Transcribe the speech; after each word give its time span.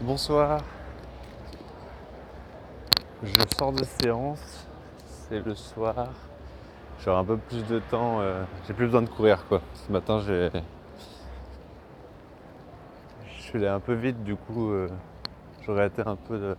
Bonsoir. 0.00 0.60
Je 3.24 3.34
sors 3.58 3.72
de 3.72 3.82
séance, 3.84 4.68
c'est 5.06 5.44
le 5.44 5.56
soir. 5.56 6.10
J'aurai 7.00 7.18
un 7.18 7.24
peu 7.24 7.36
plus 7.36 7.66
de 7.66 7.80
temps, 7.80 8.20
euh, 8.20 8.44
j'ai 8.66 8.74
plus 8.74 8.86
besoin 8.86 9.02
de 9.02 9.08
courir 9.08 9.44
quoi. 9.48 9.60
Ce 9.74 9.90
matin 9.90 10.20
j'ai. 10.24 10.50
Je 13.26 13.42
suis 13.42 13.58
allé 13.58 13.66
un 13.66 13.80
peu 13.80 13.94
vite 13.94 14.22
du 14.22 14.36
coup 14.36 14.70
euh, 14.70 14.88
j'aurais 15.66 15.88
été 15.88 16.02
un 16.06 16.14
peu 16.14 16.38
de. 16.38 16.56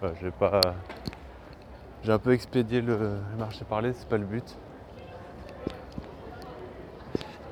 Voilà, 0.00 0.14
j'ai 0.20 0.30
pas. 0.30 0.60
J'ai 2.04 2.12
un 2.12 2.20
peu 2.20 2.32
expédié 2.32 2.80
le, 2.80 2.96
le 2.96 3.36
marché 3.36 3.64
parler, 3.64 3.92
c'est 3.94 4.08
pas 4.08 4.16
le 4.16 4.26
but. 4.26 4.56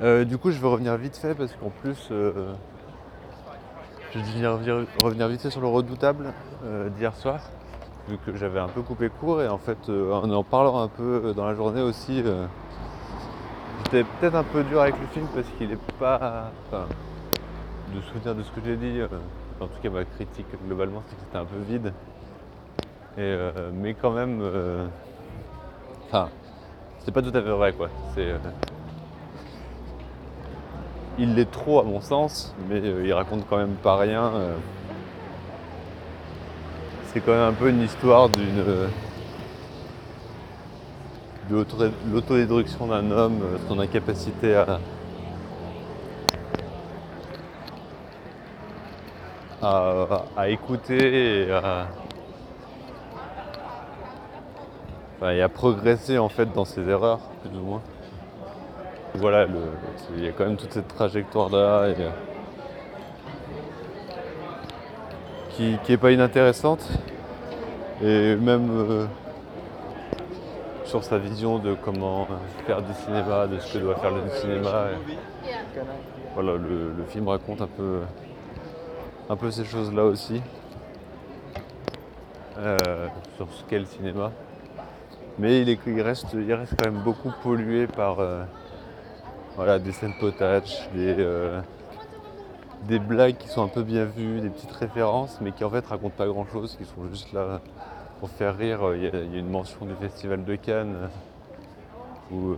Euh, 0.01 0.25
du 0.25 0.39
coup 0.39 0.53
je 0.53 0.61
vais 0.61 0.69
revenir 0.69 0.97
vite 0.97 1.17
fait 1.17 1.35
parce 1.35 1.53
qu'en 1.55 1.71
plus 1.71 2.09
euh, 2.13 2.55
je 4.25 4.39
vais 4.39 4.87
revenir, 4.99 5.29
vite 5.29 5.49
sur 5.49 5.61
le 5.61 5.67
redoutable 5.67 6.33
euh, 6.65 6.89
d'hier 6.91 7.15
soir, 7.15 7.41
vu 8.09 8.19
que 8.19 8.37
j'avais 8.37 8.61
un 8.61 8.69
peu 8.69 8.83
coupé 8.83 9.09
court 9.09 9.43
et 9.43 9.49
en 9.49 9.59
fait 9.59 9.89
euh, 9.89 10.13
en 10.13 10.31
en 10.31 10.43
parlant 10.43 10.81
un 10.81 10.89
peu 10.89 11.33
dans 11.37 11.47
la 11.47 11.55
journée 11.55 11.83
aussi, 11.83 12.23
euh, 12.25 12.47
j'étais 13.85 14.05
peut-être 14.21 14.35
un 14.35 14.45
peu 14.45 14.63
dur 14.65 14.81
avec 14.81 14.95
le 15.01 15.07
film 15.09 15.27
parce 15.35 15.47
qu'il 15.59 15.73
est 15.73 15.79
pas. 15.99 16.51
Enfin, 16.69 16.85
de 17.95 18.01
souvenir 18.03 18.35
de 18.35 18.43
ce 18.43 18.51
que 18.51 18.61
j'ai 18.65 18.77
dit, 18.77 19.01
euh, 19.01 19.07
en 19.61 19.67
tout 19.67 19.81
cas 19.83 19.91
ma 19.91 20.05
critique 20.05 20.47
globalement 20.67 21.03
c'est 21.09 21.15
que 21.17 21.21
c'était 21.25 21.39
un 21.39 21.45
peu 21.45 21.59
vide. 21.69 21.93
Et, 23.17 23.21
euh, 23.21 23.71
mais 23.73 23.95
quand 23.95 24.11
même. 24.11 24.41
euh, 24.43 24.87
Enfin, 26.09 26.29
c'est 27.05 27.13
pas 27.13 27.23
tout 27.23 27.29
à 27.31 27.43
fait 27.43 27.51
vrai 27.51 27.73
quoi. 27.73 27.89
Il 31.19 31.35
l'est 31.35 31.51
trop 31.51 31.81
à 31.81 31.83
mon 31.85 32.01
sens, 32.01 32.55
mais 32.69 32.81
euh, 32.83 33.05
il 33.07 33.13
raconte 33.13 33.47
quand 33.49 33.57
même 33.57 33.75
pas 33.83 33.97
rien. 33.97 34.25
euh. 34.35 34.57
C'est 37.07 37.21
quand 37.21 37.33
même 37.33 37.49
un 37.49 37.53
peu 37.53 37.71
une 37.71 37.81
histoire 37.83 38.29
d'une 38.29 38.59
euh, 38.61 38.89
de 41.49 41.55
l'auto- 41.55 41.77
l'autodéstruction 42.13 42.87
d'un 42.89 43.11
homme, 43.11 43.41
son 43.69 43.79
incapacité 43.79 44.55
à 44.57 44.79
à, 49.63 50.25
à 50.37 50.49
écouter 50.51 51.47
et 51.47 51.51
à, 51.53 51.87
et 55.33 55.41
à 55.41 55.49
progresser 55.49 56.19
en 56.19 56.29
fait 56.29 56.53
dans 56.53 56.67
ses 56.67 56.87
erreurs, 56.89 57.21
plus 57.43 57.59
ou 57.59 57.63
moins 57.63 57.81
voilà, 59.17 59.47
il 60.17 60.25
y 60.25 60.29
a 60.29 60.33
quand 60.33 60.45
même 60.45 60.57
toute 60.57 60.73
cette 60.73 60.89
trajectoire-là 60.89 61.83
euh, 61.83 62.11
qui, 65.51 65.77
qui 65.85 65.93
est 65.93 65.97
pas 65.97 66.13
inintéressante. 66.13 66.87
Et 68.03 68.37
même 68.37 68.69
euh, 68.71 69.07
sur 70.85 71.03
sa 71.03 71.19
vision 71.19 71.59
de 71.59 71.75
comment 71.83 72.29
faire 72.67 72.83
du 72.83 72.93
cinéma, 72.93 73.47
de 73.47 73.59
ce 73.59 73.73
que 73.73 73.79
doit 73.79 73.97
faire 73.97 74.11
le 74.11 74.29
cinéma. 74.39 74.89
voilà, 76.35 76.53
le, 76.53 77.05
film 77.09 77.29
raconte 77.29 77.63
un 77.63 77.67
peu, 77.69 78.01
un 79.31 79.37
peu 79.37 79.51
ces 79.51 79.65
choses-là 79.65 80.05
aussi. 80.05 80.43
Euh, 82.59 83.09
sur 83.37 83.49
ce 83.53 83.65
qu'est 83.65 83.79
le 83.79 83.85
cinéma. 83.87 84.31
Mais 85.39 85.61
il, 85.61 85.69
est- 85.69 85.79
il 85.87 86.01
reste, 86.01 86.29
il 86.35 86.53
reste 86.53 86.75
quand 86.77 86.91
même 86.91 87.03
beaucoup 87.03 87.33
pollué 87.43 87.87
par. 87.87 88.21
Voilà, 89.57 89.79
des 89.79 89.93
scènes 89.93 90.15
potaches, 90.21 90.89
des, 90.93 91.17
euh, 91.19 91.61
des 92.87 92.99
blagues 92.99 93.37
qui 93.37 93.49
sont 93.49 93.63
un 93.63 93.69
peu 93.69 93.83
bien 93.83 94.05
vues, 94.05 94.41
des 94.41 94.51
petites 94.51 94.73
références, 94.73 95.41
mais 95.41 95.53
qui 95.53 95.65
en 95.65 95.71
fait 95.71 95.85
racontent 95.87 96.15
pas 96.17 96.27
grand 96.27 96.47
chose, 96.47 96.77
qui 96.77 96.85
sont 96.85 97.09
juste 97.11 97.33
là 97.33 97.61
pour 98.21 98.31
faire 98.31 98.57
rire. 98.57 98.95
Il 98.95 99.03
y 99.03 99.07
a, 99.07 99.39
une 99.39 99.49
mention 99.49 99.87
du 99.87 99.95
festival 99.95 100.45
de 100.45 100.55
Cannes 100.57 100.97
euh, 100.97 102.35
où. 102.35 102.51
euh, 102.53 102.57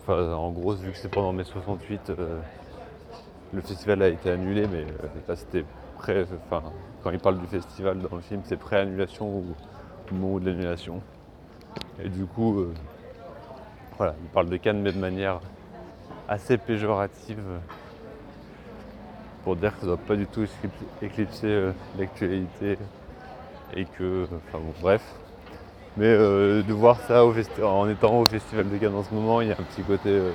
enfin, 0.00 0.32
en 0.34 0.50
gros, 0.50 0.74
vu 0.74 0.92
que 0.92 0.98
c'est 0.98 1.08
pendant 1.08 1.32
mai 1.32 1.44
68, 1.44 2.10
euh, 2.10 2.40
le 3.52 3.60
festival 3.60 4.02
a 4.02 4.08
été 4.08 4.30
annulé, 4.30 4.66
mais 4.68 4.84
là 5.28 5.36
c'était 5.36 5.64
pré. 5.98 6.24
Enfin, 6.46 6.62
quand 7.02 7.10
il 7.10 7.18
parle 7.18 7.38
du 7.38 7.46
festival 7.46 8.00
dans 8.00 8.16
le 8.16 8.22
film, 8.22 8.42
c'est 8.44 8.56
pré-annulation 8.56 9.28
ou 9.28 9.44
moment 10.12 10.38
de 10.38 10.46
l'annulation. 10.46 11.00
Et 12.02 12.08
du 12.08 12.26
coup. 12.26 12.66
Voilà, 13.96 14.14
il 14.22 14.28
parle 14.28 14.48
de 14.48 14.56
Cannes, 14.56 14.80
mais 14.82 14.92
de 14.92 14.98
manière 14.98 15.40
assez 16.28 16.56
péjorative 16.58 17.42
pour 19.44 19.56
dire 19.56 19.72
que 19.74 19.80
ça 19.80 19.86
ne 19.86 19.90
doit 19.96 20.04
pas 20.06 20.16
du 20.16 20.26
tout 20.26 20.46
éclipser- 21.02 21.46
euh, 21.46 21.72
l'actualité 21.98 22.78
et 23.74 23.84
que. 23.84 24.24
Enfin 24.24 24.58
bon, 24.58 24.72
bref. 24.80 25.02
Mais 25.96 26.06
euh, 26.06 26.62
de 26.62 26.72
voir 26.72 27.00
ça 27.00 27.24
en 27.24 27.88
étant 27.88 28.20
au 28.20 28.24
Festival 28.24 28.70
de 28.70 28.76
Cannes 28.78 28.94
en 28.94 29.02
ce 29.02 29.12
moment, 29.12 29.40
il 29.40 29.48
y 29.48 29.50
a 29.50 29.54
un 29.54 29.62
petit 29.62 29.82
côté. 29.82 30.08
euh, 30.08 30.30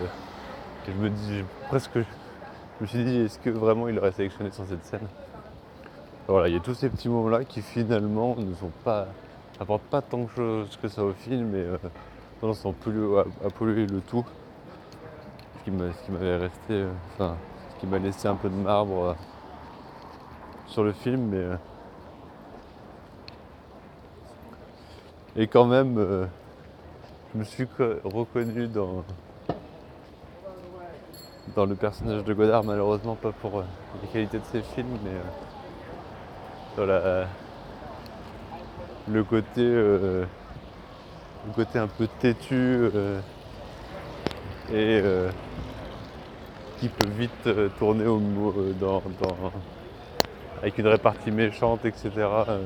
que 0.85 0.91
je 0.91 0.97
me 0.97 1.09
dis 1.09 1.43
presque. 1.67 1.95
Je 1.95 2.83
me 2.83 2.85
suis 2.87 3.03
dit, 3.03 3.17
est-ce 3.21 3.39
que 3.39 3.49
vraiment 3.49 3.87
il 3.87 3.97
aurait 3.97 4.11
sélectionné 4.11 4.51
sur 4.51 4.65
cette 4.65 4.85
scène? 4.85 5.07
Voilà, 6.27 6.47
il 6.47 6.53
y 6.53 6.57
a 6.57 6.59
tous 6.59 6.75
ces 6.75 6.89
petits 6.89 7.09
moments-là 7.09 7.43
qui 7.43 7.61
finalement 7.61 8.35
ne 8.37 8.53
sont 8.53 8.71
pas. 8.83 9.07
apportent 9.59 9.81
pas 9.83 10.01
tant 10.01 10.19
de 10.19 10.29
choses 10.35 10.77
que 10.81 10.87
ça 10.87 11.03
au 11.03 11.13
film 11.13 11.55
tendance 12.39 12.65
à 12.65 12.71
polluer, 12.71 13.23
à- 13.45 13.49
polluer 13.49 13.85
le 13.87 14.01
tout. 14.01 14.25
Ce 15.59 15.63
qui 15.65 16.11
m'avait 16.11 16.37
resté, 16.37 16.71
euh, 16.73 16.89
enfin, 17.13 17.35
ce 17.75 17.79
qui 17.81 17.87
m'a 17.87 17.99
laissé 17.99 18.27
un 18.27 18.35
peu 18.35 18.49
de 18.49 18.55
marbre 18.55 19.03
euh, 19.03 19.13
sur 20.67 20.83
le 20.83 20.93
film, 20.93 21.21
mais. 21.29 21.37
euh, 21.37 21.55
et 25.35 25.47
quand 25.47 25.65
même, 25.65 26.27
je 27.33 27.39
me 27.39 27.43
suis 27.43 27.67
co- 27.67 27.95
reconnu 28.03 28.67
dans, 28.67 29.03
dans 31.55 31.65
le 31.65 31.75
personnage 31.75 32.23
de 32.23 32.33
Godard, 32.33 32.63
malheureusement 32.63 33.15
pas 33.15 33.31
pour 33.31 33.63
les 34.01 34.07
qualités 34.09 34.39
de 34.39 34.45
ses 34.51 34.61
films, 34.61 34.97
mais 35.03 35.11
dans 36.75 36.85
la, 36.85 37.27
le 39.11 39.23
côté. 39.23 39.61
Côté 41.51 41.79
un 41.79 41.87
peu 41.87 42.07
têtu 42.07 42.53
euh, 42.55 43.19
et 44.69 45.01
euh, 45.03 45.29
qui 46.79 46.89
peut 46.89 47.09
vite 47.09 47.47
euh, 47.47 47.69
tourner 47.79 48.05
au 48.05 48.19
dans, 48.79 49.01
dans- 49.21 49.51
avec 50.61 50.77
une 50.77 50.87
répartie 50.87 51.31
méchante, 51.31 51.85
etc. 51.85 52.59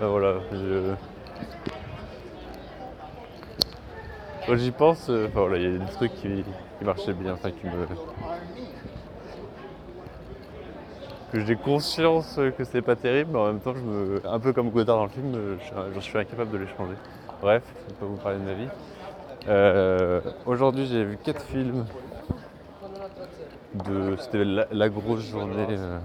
Ben 0.00 0.08
voilà, 0.08 0.40
je... 0.52 0.94
Quand 4.46 4.56
j'y 4.56 4.70
pense, 4.72 5.08
voilà, 5.34 5.56
il 5.58 5.62
y 5.62 5.66
a 5.66 5.78
des 5.78 5.86
trucs 5.90 6.14
qui, 6.14 6.44
qui 6.78 6.84
marchaient 6.84 7.14
bien, 7.14 7.34
enfin 7.34 7.50
qui 7.50 7.66
me. 7.66 7.86
J'ai 11.34 11.56
conscience 11.56 12.38
que 12.58 12.64
c'est 12.64 12.82
pas 12.82 12.96
terrible, 12.96 13.30
mais 13.32 13.38
en 13.38 13.46
même 13.46 13.60
temps, 13.60 13.74
je 13.74 13.80
me, 13.80 14.20
un 14.26 14.38
peu 14.38 14.52
comme 14.52 14.70
Godard 14.70 14.98
dans 14.98 15.04
le 15.04 15.08
film, 15.10 15.34
euh, 15.34 15.56
je 15.94 16.00
suis, 16.00 16.18
incapable 16.18 16.50
de 16.50 16.58
les 16.58 16.66
changer. 16.76 16.94
Bref, 17.40 17.62
je 17.74 17.84
ne 17.84 17.88
vais 17.88 18.00
pas 18.00 18.06
vous 18.06 18.16
parler 18.16 18.38
de 18.38 18.44
ma 18.44 18.52
vie. 18.52 18.68
Euh, 19.48 20.20
Aujourd'hui, 20.46 20.86
j'ai 20.86 21.04
vu 21.04 21.18
quatre 21.22 21.42
films. 21.42 21.86
C'était 24.18 24.44
la, 24.44 24.88
grosse 24.90 25.22
journée. 25.22 25.66
euh, 25.70 25.98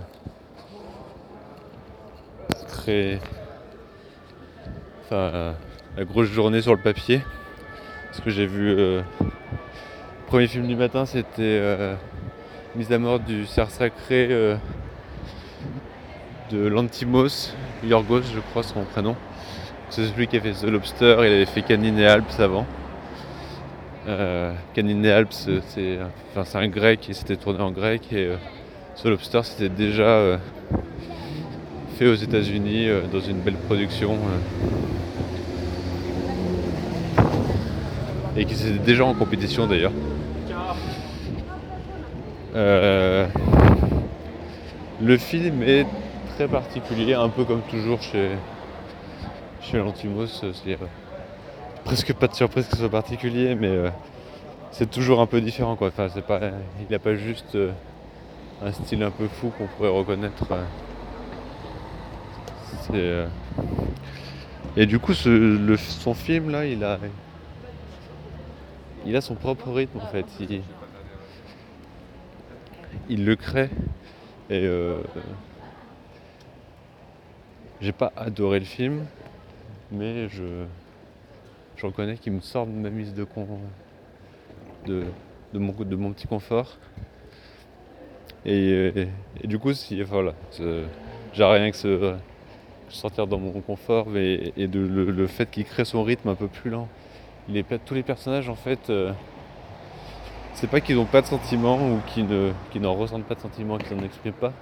très. 2.67 3.19
Enfin, 5.03 5.53
la 5.97 6.05
grosse 6.05 6.29
journée 6.29 6.61
sur 6.61 6.73
le 6.73 6.81
papier. 6.81 7.21
Parce 8.07 8.21
que 8.21 8.29
j'ai 8.29 8.45
vu. 8.45 8.69
euh, 8.69 9.01
le 9.21 10.27
premier 10.27 10.47
film 10.47 10.67
du 10.67 10.75
matin, 10.75 11.05
c'était 11.05 11.95
Mise 12.75 12.91
à 12.91 12.99
mort 12.99 13.19
du 13.19 13.45
cerf 13.45 13.69
sacré. 13.69 14.57
De 16.51 16.67
Lantimos, 16.67 17.53
Yorgos 17.83 18.23
je 18.33 18.39
crois 18.39 18.63
son 18.63 18.83
prénom. 18.83 19.15
C'est 19.89 20.05
celui 20.05 20.27
qui 20.27 20.37
a 20.37 20.41
fait 20.41 20.51
The 20.51 20.63
Lobster, 20.69 21.17
il 21.19 21.25
avait 21.25 21.45
fait 21.45 21.61
Canine 21.61 21.97
et 21.99 22.07
Alps 22.07 22.39
avant. 22.39 22.65
Euh, 24.07 24.53
Canine 24.73 25.03
et 25.05 25.11
Alps 25.11 25.49
c'est 25.67 25.99
enfin, 26.35 26.59
un 26.59 26.67
grec 26.69 27.09
et 27.09 27.13
c'était 27.13 27.35
tourné 27.35 27.61
en 27.61 27.71
grec 27.71 28.03
et 28.13 28.27
euh, 28.27 28.35
The 29.01 29.07
Lobster 29.07 29.41
c'était 29.43 29.67
déjà 29.67 30.03
euh, 30.03 30.37
fait 31.97 32.07
aux 32.07 32.15
États-Unis 32.15 32.87
dans 33.11 33.19
une 33.19 33.39
belle 33.39 33.57
production 33.57 34.17
et 38.37 38.45
qui 38.45 38.55
c'était 38.55 38.79
déjà 38.79 39.03
en 39.05 39.13
compétition 39.13 39.67
d'ailleurs. 39.67 39.91
Le 44.99 45.17
film 45.17 45.61
est 45.61 45.85
très 46.37 46.47
particulier, 46.47 47.15
un 47.15 47.29
peu 47.29 47.45
comme 47.45 47.63
toujours 47.63 47.99
chez, 47.99 48.29
chez 49.59 49.79
Lantimos. 49.79 50.27
C'est 50.27 50.73
euh, 50.73 50.85
presque 51.83 52.13
pas 52.13 52.27
de 52.27 52.35
surprise 52.35 52.67
que 52.67 52.73
ce 52.73 52.77
soit 52.77 52.91
particulier, 52.91 53.55
mais 53.55 53.69
euh, 53.69 53.89
c'est 54.69 54.87
toujours 54.87 55.19
un 55.19 55.25
peu 55.25 55.41
différent 55.41 55.75
quoi. 55.75 55.87
Enfin, 55.87 56.09
c'est 56.13 56.23
pas, 56.23 56.39
il 56.79 56.91
n'a 56.91 56.99
pas 56.99 57.15
juste 57.15 57.55
euh, 57.55 57.71
un 58.63 58.71
style 58.71 59.01
un 59.01 59.09
peu 59.09 59.27
fou 59.27 59.51
qu'on 59.57 59.65
pourrait 59.65 59.89
reconnaître. 59.89 60.45
Et 64.77 64.85
du 64.85 64.99
coup, 64.99 65.15
son 65.15 66.13
film 66.13 66.51
là, 66.51 66.67
il 66.67 66.83
a, 66.83 66.99
il 69.07 69.15
a 69.15 69.21
son 69.21 69.33
propre 69.33 69.71
rythme 69.71 69.97
en 69.97 70.05
fait. 70.05 70.27
Il, 73.09 73.25
le 73.25 73.35
crée 73.35 73.71
et 74.51 74.69
j'ai 77.81 77.91
pas 77.91 78.11
adoré 78.15 78.59
le 78.59 78.65
film, 78.65 79.05
mais 79.91 80.29
je, 80.29 80.65
je 81.75 81.85
reconnais 81.85 82.17
qu'il 82.17 82.33
me 82.33 82.41
sort 82.41 82.65
de 82.65 82.71
ma 82.71 82.89
mise 82.89 83.13
de 83.13 83.23
con, 83.23 83.47
de, 84.85 85.05
de, 85.53 85.59
mon, 85.59 85.73
de 85.73 85.95
mon 85.95 86.11
petit 86.11 86.27
confort. 86.27 86.77
Et, 88.45 89.07
du 89.43 89.59
coup, 89.59 89.71
voilà, 90.05 90.33
j'ai 91.33 91.43
rien 91.43 91.69
que 91.69 91.77
se 91.77 92.15
sortir 92.89 93.27
dans 93.27 93.39
mon 93.39 93.59
confort 93.61 94.07
et, 94.15 94.53
de, 94.57 94.79
le, 94.79 95.27
fait 95.27 95.49
qu'il 95.51 95.65
crée 95.65 95.85
son 95.85 96.03
rythme 96.03 96.29
un 96.29 96.35
peu 96.35 96.47
plus 96.47 96.69
lent. 96.69 96.87
Tous 97.85 97.93
les 97.93 98.03
personnages, 98.03 98.49
en 98.49 98.55
fait, 98.55 98.89
euh, 98.89 99.11
c'est 100.53 100.69
pas 100.69 100.81
qu'ils 100.81 100.95
n'ont 100.95 101.05
pas 101.05 101.21
de 101.21 101.27
sentiments 101.27 101.77
ou 101.77 101.99
qu'ils 102.07 102.81
n'en 102.81 102.93
ressentent 102.93 103.25
pas 103.25 103.35
de 103.35 103.41
sentiments, 103.41 103.77
qu'ils 103.77 103.97
n'en 103.97 104.03
expriment 104.03 104.33
pas, 104.33 104.53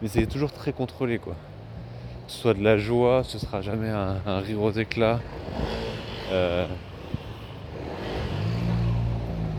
mais 0.00 0.08
c'est 0.08 0.26
toujours 0.26 0.52
très 0.52 0.72
contrôlé, 0.72 1.18
quoi. 1.18 1.34
Soit 2.26 2.54
de 2.54 2.62
la 2.62 2.78
joie, 2.78 3.22
ce 3.24 3.38
sera 3.38 3.60
jamais 3.60 3.90
un, 3.90 4.40
rire 4.40 4.62
aux 4.62 4.72
éclats. 4.72 5.20
Euh, 6.32 6.66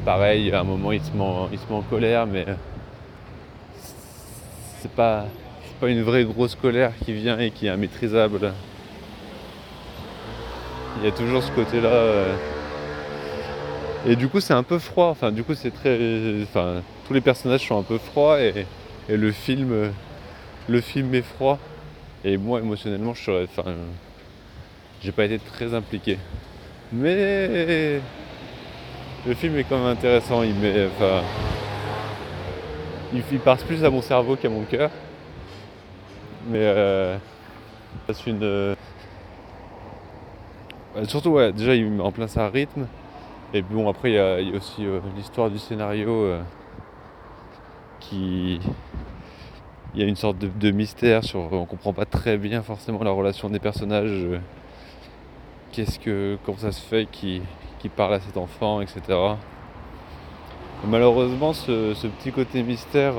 pareil, 0.04 0.52
à 0.52 0.62
un 0.62 0.64
moment 0.64 0.92
il 0.92 1.02
se 1.02 1.12
met, 1.12 1.24
il 1.52 1.60
se 1.60 1.66
met 1.70 1.76
en 1.76 1.82
colère, 1.82 2.26
mais 2.26 2.46
c'est 4.80 4.92
pas, 4.92 5.26
pas 5.80 5.90
une 5.90 6.02
vraie 6.02 6.26
grosse 6.26 6.56
colère 6.56 6.92
qui 7.04 7.14
vient 7.14 7.40
et 7.40 7.52
qui 7.52 7.68
est 7.68 7.74
immaîtrisable. 7.74 8.54
Il 11.00 11.06
y 11.06 11.08
a 11.08 11.12
toujours 11.12 11.44
ce 11.44 11.52
côté-là. 11.52 11.90
Euh. 11.90 12.36
Et 14.08 14.16
du 14.16 14.28
coup, 14.28 14.40
c'est 14.40 14.54
un 14.54 14.64
peu 14.64 14.80
froid. 14.80 15.08
Enfin, 15.08 15.32
du 15.32 15.44
coup, 15.44 15.56
c'est 15.56 15.72
très. 15.72 15.98
Enfin, 16.44 16.82
tous 17.08 17.14
les 17.14 17.22
personnages 17.22 17.68
sont 17.68 17.80
un 17.80 17.84
peu 17.84 17.98
froids 17.98 18.42
et, 18.42 18.66
le 19.10 19.32
film, 19.32 19.92
le 20.68 20.82
film 20.82 21.14
est 21.14 21.22
froid. 21.22 21.60
Et 22.26 22.38
moi, 22.38 22.60
émotionnellement, 22.60 23.14
je 23.14 23.24
serais. 23.24 23.44
Enfin, 23.44 23.72
j'ai 25.02 25.12
pas 25.12 25.26
été 25.26 25.40
très 25.40 25.74
impliqué. 25.74 26.18
Mais 26.92 28.02
le 29.28 29.34
film 29.36 29.58
est 29.58 29.64
quand 29.64 29.78
même 29.78 29.88
intéressant. 29.88 30.44
Il 33.14 33.40
passe 33.40 33.64
plus 33.64 33.86
à 33.86 33.90
mon 33.90 34.02
cerveau 34.02 34.36
qu'à 34.36 34.50
mon 34.50 34.64
cœur. 34.64 34.90
Mais 36.48 36.60
euh, 36.62 37.18
c'est 38.12 38.28
une. 38.28 38.44
Euh, 38.44 38.76
surtout, 41.04 41.30
ouais, 41.30 41.52
déjà, 41.54 41.76
il 41.76 41.90
met 41.92 42.02
en 42.02 42.12
place 42.12 42.38
un 42.38 42.50
rythme. 42.50 42.88
Et 43.54 43.62
bon, 43.62 43.90
après, 43.90 44.12
il 44.12 44.16
y 44.16 44.20
a, 44.20 44.38
aussi 44.56 44.86
euh, 44.86 45.00
l'histoire 45.16 45.50
du 45.50 45.60
scénario 45.60 46.10
euh, 46.10 46.42
qui. 48.00 48.60
Il 49.96 50.02
y 50.02 50.04
a 50.04 50.08
une 50.08 50.18
sorte 50.18 50.38
de, 50.38 50.72
mystère 50.72 51.24
sur. 51.24 51.52
On 51.54 51.66
comprend 51.66 51.94
pas 51.94 52.06
très 52.06 52.38
bien 52.38 52.62
forcément 52.62 53.02
la 53.04 53.12
relation 53.12 53.50
des 53.50 53.60
personnages. 53.60 54.26
Qu'est-ce 55.72 56.00
que. 56.00 56.38
Comment 56.46 56.58
ça 56.58 56.72
se 56.72 56.82
fait 56.82 57.08
qui, 57.10 57.42
parle 57.96 58.16
à 58.16 58.20
cet 58.20 58.36
enfant, 58.36 58.82
etc. 58.82 59.02
malheureusement, 60.88 61.54
ce, 61.54 61.94
petit 62.08 62.32
côté 62.32 62.64
mystère 62.64 63.14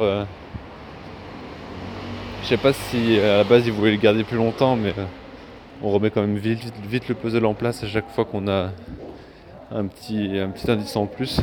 je 2.46 2.50
sais 2.50 2.58
pas 2.58 2.72
si 2.72 3.18
à 3.18 3.38
la 3.38 3.44
base 3.44 3.66
ils 3.66 3.72
voulaient 3.72 3.90
le 3.90 3.96
garder 3.96 4.22
plus 4.22 4.36
longtemps, 4.36 4.76
mais 4.76 4.90
euh, 4.90 5.04
on 5.82 5.90
remet 5.90 6.10
quand 6.10 6.20
même 6.20 6.36
vite, 6.36 7.08
le 7.08 7.14
puzzle 7.16 7.44
en 7.44 7.54
place 7.54 7.82
à 7.82 7.88
chaque 7.88 8.08
fois 8.10 8.24
qu'on 8.24 8.46
a 8.46 8.70
un 9.72 9.86
petit, 9.86 10.38
un 10.38 10.50
petit 10.50 10.70
indice 10.70 10.94
en 10.94 11.06
plus. 11.06 11.40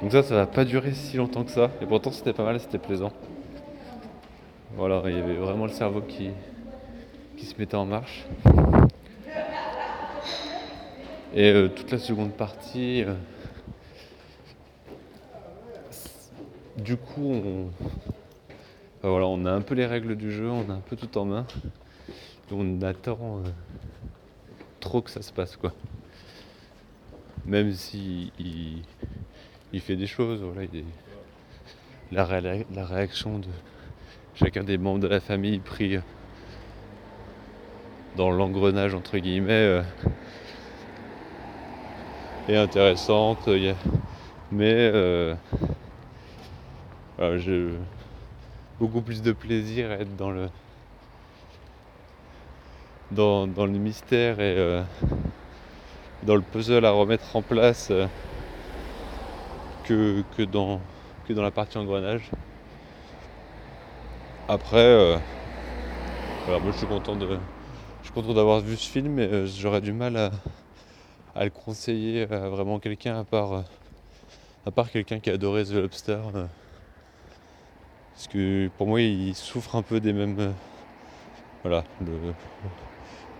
Donc 0.00 0.10
ça, 0.10 0.22
ça 0.22 0.34
va 0.34 0.46
pas 0.46 0.64
durer 0.64 0.92
si 0.92 1.18
longtemps 1.18 1.44
que 1.44 1.50
ça. 1.50 1.70
Et 1.82 1.86
pourtant 1.86 2.12
c'était 2.12 2.32
pas 2.32 2.44
mal, 2.44 2.58
c'était 2.60 2.78
plaisant. 2.78 3.12
Voilà, 4.74 5.02
il 5.04 5.14
y 5.14 5.18
avait 5.18 5.34
vraiment 5.34 5.66
le 5.66 5.72
cerveau 5.72 6.00
qui, 6.00 6.30
se 7.36 7.54
mettait 7.58 7.76
en 7.76 7.84
marche. 7.84 8.24
Et 11.34 11.50
euh, 11.50 11.68
toute 11.68 11.90
la 11.90 11.98
seconde 11.98 12.32
partie, 12.32 13.04
euh, 13.04 13.14
du 16.78 16.96
coup, 16.96 17.70
on, 19.02 19.46
a 19.46 19.50
un 19.50 19.60
peu 19.60 19.74
les 19.74 19.86
règles 19.86 20.16
du 20.16 20.32
jeu, 20.32 20.48
on 20.48 20.70
a 20.70 20.74
un 20.74 20.80
peu 20.80 20.96
tout 20.96 21.18
en 21.18 21.26
main. 21.26 21.46
On 22.50 22.80
attend 22.82 23.38
euh, 23.38 23.48
trop 24.80 25.02
que 25.02 25.10
ça 25.10 25.22
se 25.22 25.32
passe 25.32 25.56
quoi. 25.56 25.72
Même 27.44 27.72
si 27.72 28.32
il, 28.38 29.80
fait 29.80 29.96
des 29.96 30.06
choses, 30.06 30.40
voilà, 30.42 30.66
la, 32.10 32.84
réaction 32.84 33.38
de 33.38 33.48
chacun 34.34 34.64
des 34.64 34.78
membres 34.78 35.00
de 35.00 35.08
la 35.08 35.20
famille 35.20 35.58
pris 35.58 35.98
dans 38.16 38.30
l'engrenage 38.30 38.94
entre 38.94 39.18
guillemets 39.18 39.52
euh, 39.52 39.82
est 42.48 42.56
intéressante. 42.56 43.48
mais 44.50 44.74
euh, 44.74 45.34
je, 47.18 47.74
beaucoup 48.80 49.00
plus 49.00 49.22
de 49.22 49.32
plaisir 49.32 49.90
à 49.90 49.94
être 49.94 50.16
dans 50.16 50.30
le 50.30 50.48
dans, 53.12 53.46
le 53.46 53.78
mystère 53.78 54.40
et 54.40 54.56
euh, 54.56 54.82
dans 56.22 56.34
le 56.34 56.42
puzzle 56.42 56.84
à 56.84 56.90
remettre 56.90 57.36
en 57.36 57.42
place 57.42 57.88
euh, 57.90 58.06
que, 59.84 60.22
que, 60.36 60.42
dans, 60.42 60.80
que 61.28 61.32
dans 61.32 61.42
la 61.42 61.50
partie 61.50 61.78
engrenage. 61.78 62.30
Après, 64.52 64.76
euh, 64.76 65.16
je 66.46 66.72
suis 66.72 66.86
content 66.86 67.16
de 67.16 67.26
je 67.26 68.04
suis 68.04 68.12
content 68.12 68.34
d'avoir 68.34 68.60
vu 68.60 68.76
ce 68.76 68.90
film 68.90 69.14
mais 69.14 69.46
j'aurais 69.46 69.80
du 69.80 69.94
mal 69.94 70.30
à, 71.34 71.44
le 71.44 71.48
conseiller 71.48 72.30
à 72.30 72.50
vraiment 72.50 72.78
quelqu'un 72.78 73.18
à 73.18 73.24
part 73.24 73.64
à 74.66 74.70
part 74.70 74.90
quelqu'un 74.90 75.20
qui 75.20 75.30
a 75.30 75.32
adoré 75.32 75.64
The 75.64 75.72
Lobster. 75.72 76.18
Parce 78.12 78.28
que 78.28 78.68
pour 78.76 78.88
moi, 78.88 79.00
il 79.00 79.34
souffre 79.34 79.74
un 79.74 79.80
peu 79.80 80.00
des 80.00 80.12
mêmes. 80.12 80.38
Euh, 80.38 80.52
voilà, 81.62 81.84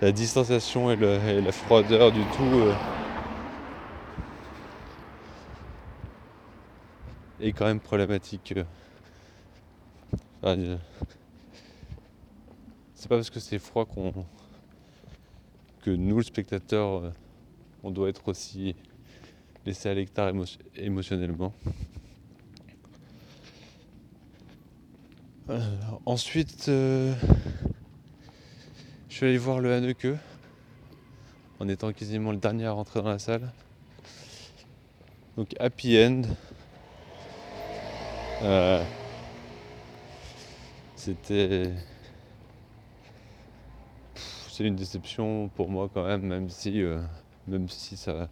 la 0.01 0.13
distanciation 0.13 0.91
et, 0.93 0.97
la 0.97 1.53
froideur 1.53 2.11
du 2.11 2.23
tout. 2.37 2.55
Euh, 2.55 2.73
est 7.43 7.53
quand 7.53 7.67
même 7.67 7.81
problématique. 7.81 8.55
Euh, 8.57 8.65
c'est 10.43 10.79
pas 13.09 13.17
parce 13.17 13.31
que 13.31 13.39
c'est 13.39 13.61
froid 13.61 13.85
qu'on 13.85 14.13
que 15.83 15.91
nous, 15.91 16.17
le 16.17 16.23
spectateur, 16.23 17.13
on 17.83 17.91
doit 17.91 18.09
être 18.09 18.29
aussi 18.29 18.77
laissé 19.67 19.89
à 19.89 19.95
l'hectare 19.95 20.33
émotionnellement. 20.77 21.53
ensuite, 26.07 26.69
euh, 26.69 27.15
je 29.09 29.15
suis 29.15 29.27
allé 29.27 29.39
voir 29.39 29.61
le 29.61 29.73
Haneke 29.73 30.07
en 31.61 31.69
étant 31.69 31.93
quasiment 31.93 32.33
le 32.33 32.39
dernier 32.39 32.67
à 32.67 32.73
rentrer 32.73 33.03
dans 33.03 33.09
la 33.09 33.19
salle. 33.19 33.53
Donc 35.37 35.55
Happy 35.59 35.99
End. 35.99 36.23
Euh, 38.43 38.85
c'était. 41.03 41.73
C'est 44.15 44.65
une 44.65 44.77
déception 44.77 45.49
pour 45.57 45.69
moi 45.69 45.89
quand 45.93 46.05
même, 46.05 46.23
même 46.23 46.49
si, 46.49 46.83
euh, 46.83 47.01
même 47.49 47.69
si 47.69 47.97
ça. 47.97 48.29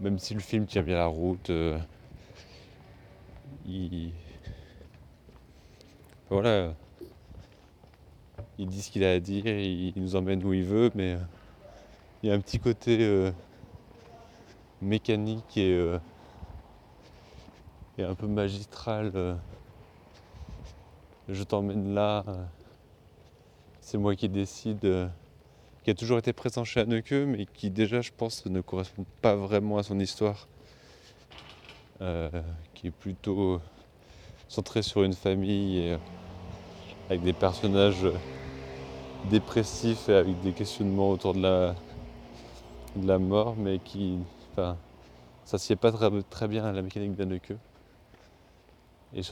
Même 0.00 0.18
si 0.18 0.34
le 0.34 0.40
film 0.40 0.66
tient 0.66 0.82
bien 0.82 0.96
la 0.96 1.06
route 1.06 1.50
il. 3.66 4.12
Voilà. 6.28 6.74
Il 8.58 8.68
dit 8.68 8.82
ce 8.82 8.90
qu'il 8.90 9.04
a 9.04 9.12
à 9.12 9.20
dire, 9.20 9.46
il 9.46 9.94
nous 9.96 10.16
emmène 10.16 10.44
où 10.44 10.52
il 10.52 10.64
veut, 10.64 10.90
mais 10.94 11.14
euh, 11.14 11.18
il 12.22 12.28
y 12.28 12.32
a 12.32 12.34
un 12.34 12.40
petit 12.40 12.58
côté 12.58 12.98
euh, 13.00 13.32
mécanique 14.82 15.56
et, 15.56 15.72
euh, 15.72 15.98
un 18.02 18.14
peu 18.14 18.26
magistral. 18.26 19.38
je 21.28 21.42
t'emmène 21.42 21.94
là, 21.94 22.24
c'est 23.80 23.98
moi 23.98 24.14
qui 24.14 24.28
décide 24.28 25.10
qui 25.82 25.90
a 25.90 25.94
toujours 25.94 26.18
été 26.18 26.32
présent 26.32 26.64
chez 26.64 26.80
Anneke, 26.80 27.12
mais 27.12 27.46
qui 27.46 27.70
déjà, 27.70 28.00
je 28.00 28.10
pense, 28.16 28.44
ne 28.46 28.60
correspond 28.60 29.06
pas 29.22 29.34
vraiment 29.34 29.78
à 29.78 29.82
son 29.82 29.98
histoire, 29.98 30.46
euh, 32.02 32.28
qui 32.74 32.88
est 32.88 32.92
plutôt 32.92 33.60
centré 34.48 34.82
sur 34.82 35.02
une 35.04 35.14
famille 35.14 35.96
avec 37.08 37.22
des 37.22 37.32
personnages 37.32 38.06
dépressifs 39.30 40.08
et 40.08 40.14
avec 40.14 40.40
des 40.40 40.52
questionnements 40.52 41.10
autour 41.10 41.34
de 41.34 41.40
la, 41.40 41.74
de 42.96 43.06
la 43.06 43.18
mort, 43.18 43.56
mais 43.56 43.78
qui, 43.78 44.18
enfin, 44.52 44.76
ça 45.44 45.58
sied 45.58 45.76
pas 45.76 45.92
très, 45.92 46.10
très 46.24 46.48
bien 46.48 46.64
à 46.64 46.72
la 46.72 46.82
mécanique 46.82 47.14
d'Anneke. 47.14 47.54
Et 49.14 49.22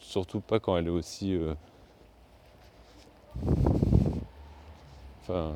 surtout 0.00 0.40
pas 0.40 0.58
quand 0.58 0.76
elle 0.76 0.86
est 0.86 0.90
aussi 0.90 1.34
euh, 1.34 1.54
enfin, 5.22 5.54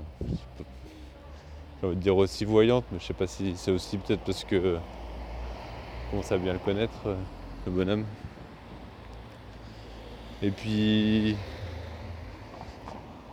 j'ai 1.83 1.95
dire 1.97 2.17
aussi 2.17 2.45
voyante, 2.45 2.85
mais 2.91 2.99
je 2.99 3.07
sais 3.07 3.15
pas 3.15 3.27
si 3.27 3.57
c'est 3.57 3.71
aussi 3.71 3.99
peut-être 3.99 4.23
parce 4.25 4.45
que 4.45 4.79
on 6.07 6.11
commence 6.11 6.33
à 6.33 6.39
bien 6.39 6.53
le 6.53 6.59
connaître, 6.59 7.07
euh, 7.07 7.17
le 7.67 7.73
bonhomme. 7.73 8.05
Et 10.43 10.51
puis, 10.51 11.37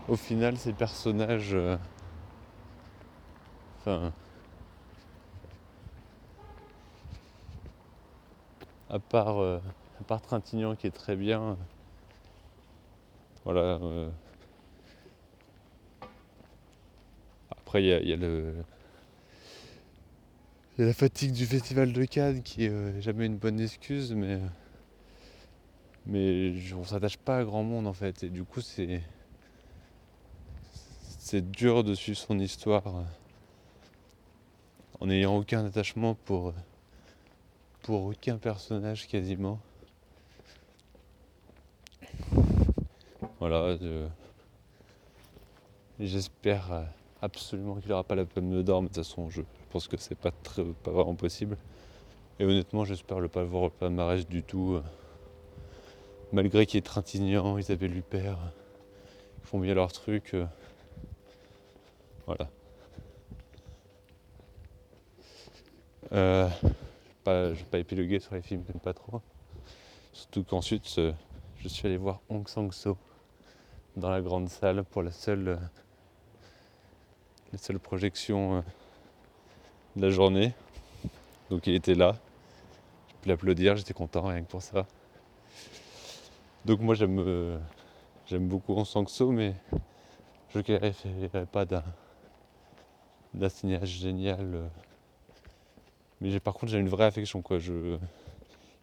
au 0.07 0.15
final, 0.15 0.57
ces 0.57 0.73
personnages, 0.73 1.53
euh, 1.53 1.77
enfin, 3.79 4.11
à 8.89 8.99
part, 8.99 9.39
euh, 9.39 9.59
à 10.03 10.05
part 10.05 10.22
Trintignant 10.22 10.75
qui 10.75 10.86
est 10.86 10.91
très 10.91 11.15
bien, 11.15 11.57
voilà. 13.45 13.79
Après, 17.51 17.81
il 17.81 18.10
y, 18.10 18.12
a 18.12 18.17
le. 18.17 18.53
la 20.77 20.93
fatigue 20.93 21.31
du 21.31 21.45
festival 21.45 21.93
de 21.93 22.03
Cannes 22.03 22.43
qui 22.43 22.65
est 22.65 22.69
euh, 22.69 23.00
jamais 23.00 23.27
une 23.27 23.38
bonne 23.38 23.62
excuse, 23.62 24.12
mais. 24.13 24.39
Mais 26.05 26.53
on 26.75 26.83
s'attache 26.83 27.17
pas 27.17 27.38
à 27.38 27.43
grand 27.45 27.63
monde 27.63 27.88
en 27.88 27.93
fait. 27.93 28.24
Et 28.24 28.29
du 28.29 28.43
coup, 28.43 28.60
c'est. 28.60 29.01
C'est 31.17 31.50
dur 31.50 31.86
de 31.86 31.95
suivre 31.95 32.17
son 32.17 32.39
histoire 32.39 32.83
en 35.00 35.07
n'ayant 35.07 35.38
aucun 35.38 35.63
attachement 35.63 36.13
pour. 36.13 36.53
pour 37.83 38.03
aucun 38.03 38.38
personnage 38.38 39.07
quasiment. 39.07 39.62
Voilà. 43.45 43.77
J'espère 46.00 46.71
euh, 46.71 46.83
absolument 47.21 47.75
qu'il 47.75 47.89
n'aura 47.89 48.05
pas 48.05 48.15
la 48.15 48.23
pomme 48.23 48.63
d'or, 48.63 48.81
mais 48.81 48.88
de 48.88 48.93
toute 48.93 49.03
façon, 49.03 49.29
je 49.29 49.41
pense 49.69 49.89
que 49.89 49.97
c'est 49.97 50.15
pas, 50.15 50.31
très, 50.31 50.63
pas 50.63 50.91
vraiment 50.91 51.15
possible. 51.15 51.57
Et 52.39 52.45
honnêtement, 52.45 52.85
j'espère 52.85 53.19
ne 53.19 53.27
pas 53.27 53.41
le 53.41 53.47
voir 53.47 53.63
au 53.63 53.69
palmarès 53.69 54.25
du 54.25 54.43
tout. 54.43 54.79
Malgré 56.31 56.65
qu'il 56.65 56.77
est 56.77 56.83
Trintignant, 56.83 57.57
Isabelle 57.57 57.97
Huppert, 57.97 58.38
ils 59.41 59.45
font 59.45 59.59
bien 59.59 59.73
leur 59.73 59.91
truc. 59.91 60.35
Euh, 60.35 60.45
voilà. 62.25 62.50
Euh, 66.13 66.47
pas, 67.25 67.50
je 67.50 67.59
vais 67.59 67.65
pas 67.65 67.79
épiloguer 67.79 68.21
sur 68.21 68.35
les 68.35 68.41
films 68.41 68.63
j'aime 68.65 68.79
pas 68.79 68.93
trop. 68.93 69.19
Surtout 70.13 70.45
qu'ensuite, 70.45 70.95
euh, 70.97 71.12
je 71.57 71.67
suis 71.67 71.85
allé 71.85 71.97
voir 71.97 72.21
Hong 72.29 72.47
Sang-so 72.47 72.97
dans 73.95 74.09
la 74.09 74.21
grande 74.21 74.50
salle 74.50 74.83
pour 74.83 75.03
la 75.03 75.12
seule 75.12 75.59
les 77.53 77.59
seules 77.59 77.79
projections 77.79 78.57
euh, 78.57 78.62
de 79.95 80.01
la 80.01 80.09
journée. 80.09 80.53
Donc 81.51 81.67
il 81.67 81.75
était 81.75 81.93
là. 81.93 82.15
Je 83.07 83.13
peux 83.21 83.29
l'applaudir, 83.29 83.77
j'étais 83.77 83.93
content 83.93 84.23
rien 84.23 84.41
que 84.41 84.50
pour 84.50 84.63
ça. 84.63 84.88
Donc 86.65 86.79
moi 86.79 86.95
j'aime 86.95 87.19
euh, 87.19 87.57
j'aime 88.25 88.47
beaucoup 88.47 88.75
En 88.75 88.85
Sangso, 88.85 89.31
mais 89.31 89.53
je 90.51 90.57
ne 90.57 90.63
qualifierais 90.63 91.45
pas 91.45 91.65
d'un 91.65 91.83
d'un 93.35 93.50
signage 93.50 93.89
génial. 93.89 94.55
Euh. 94.55 94.67
Mais 96.21 96.39
par 96.39 96.55
contre 96.55 96.71
j'ai 96.71 96.79
une 96.79 96.89
vraie 96.89 97.05
affection 97.05 97.43
quoi. 97.43 97.59
Il 97.59 98.00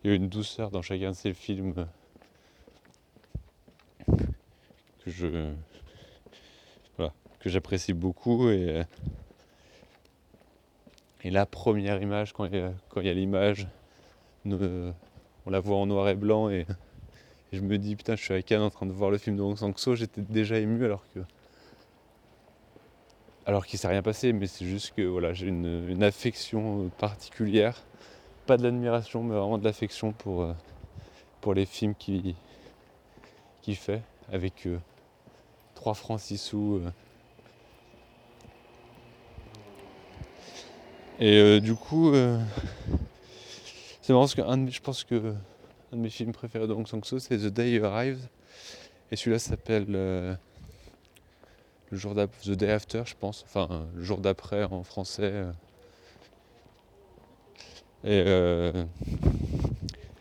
y 0.05 0.13
a 0.13 0.15
une 0.15 0.29
douceur 0.29 0.71
dans 0.71 0.83
chacun 0.83 1.11
de 1.11 1.17
ces 1.17 1.35
films 1.35 1.87
que 7.41 7.49
j'apprécie 7.49 7.93
beaucoup. 7.93 8.51
Et, 8.51 8.83
et 11.23 11.31
la 11.31 11.47
première 11.47 12.01
image, 12.01 12.33
quand 12.33 12.47
il 12.47 12.57
y 12.57 12.61
a, 12.61 12.73
quand 12.89 13.01
il 13.01 13.07
y 13.07 13.11
a 13.11 13.15
l'image, 13.15 13.67
on 14.47 15.51
la 15.51 15.61
voit 15.61 15.77
en 15.77 15.87
noir 15.87 16.09
et 16.09 16.15
blanc 16.15 16.49
et, 16.49 16.67
je 17.53 17.61
me 17.61 17.79
dis 17.79 17.97
putain 17.97 18.15
je 18.15 18.23
suis 18.23 18.33
à 18.33 18.43
Cannes 18.43 18.63
en 18.63 18.71
train 18.71 18.87
de 18.87 18.93
voir 18.93 19.11
le 19.11 19.19
film 19.19 19.37
de 19.37 19.43
Hong 19.43 19.59
Sang-so, 19.59 19.97
j'étais 19.97 20.21
déjà 20.21 20.59
ému 20.59 20.85
alors 20.85 21.03
que 21.13 21.21
alors 23.45 23.67
qu'il 23.67 23.79
s'est 23.79 23.89
rien 23.89 24.03
passé, 24.03 24.33
mais 24.33 24.47
c'est 24.47 24.67
juste 24.67 24.95
que 24.95 25.03
voilà, 25.03 25.33
j'ai 25.33 25.49
une, 25.49 26.03
affection 26.05 26.89
particulière, 26.99 27.83
pas 28.47 28.57
de 28.57 28.63
l'admiration, 28.63 29.25
mais 29.25 29.35
vraiment 29.35 29.59
de 29.59 29.65
l'affection 29.65 30.13
pour, 30.13 30.43
euh, 30.43 30.53
pour 31.41 31.55
les 31.55 31.67
films 31.67 31.97
qu'il 31.97 32.37
qui 33.63 33.75
fait, 33.75 34.03
avec 34.31 34.69
3 35.81 35.93
euh, 35.93 35.95
francs 35.95 36.21
6 36.21 36.37
sous. 36.37 36.75
Euh, 36.75 36.91
Et 41.19 41.39
euh, 41.39 41.61
du 41.61 41.75
coup, 41.75 42.13
euh, 42.13 42.39
c'est 44.03 44.13
marrant 44.13 44.27
parce 44.27 44.35
que 44.35 44.43
je 44.71 44.81
pense 44.81 45.05
que 45.05 45.35
un 45.93 45.97
de 45.97 46.03
mes 46.03 46.11
films 46.11 46.33
préférés 46.33 46.67
de 46.67 46.73
Hong 46.73 46.87
Sang-soo, 46.87 47.19
c'est 47.19 47.37
The 47.39 47.47
Day 47.47 47.83
Arrives. 47.83 48.29
Et 49.11 49.17
celui-là 49.17 49.39
s'appelle 49.39 49.87
The 51.91 52.51
Day 52.51 52.71
After, 52.71 53.03
je 53.07 53.15
pense. 53.19 53.45
Enfin, 53.45 53.87
le 53.95 54.03
jour 54.03 54.19
d'après 54.19 54.65
en 54.65 54.83
français. 54.83 55.45
Et, 58.05 58.23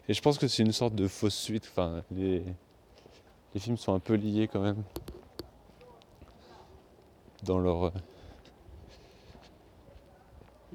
je 0.10 0.22
pense 0.22 0.38
que 0.38 0.48
c'est 0.48 0.64
une 0.64 0.74
sorte 0.74 0.96
de 0.96 1.08
fausse 1.08 1.36
suite. 1.36 1.70
Enfin, 1.72 2.04
les 2.12 2.44
films 3.58 3.78
sont 3.78 3.94
un 3.94 4.00
peu 4.00 4.16
liés 4.16 4.50
quand 4.52 4.62
même 4.62 4.84
dans 7.50 7.60
leur 7.60 7.92